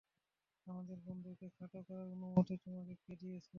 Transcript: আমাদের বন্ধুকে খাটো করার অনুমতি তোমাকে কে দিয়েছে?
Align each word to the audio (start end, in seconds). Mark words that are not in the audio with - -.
আমাদের 0.67 0.97
বন্ধুকে 1.05 1.47
খাটো 1.55 1.79
করার 1.87 2.07
অনুমতি 2.07 2.53
তোমাকে 2.63 2.93
কে 3.03 3.13
দিয়েছে? 3.21 3.49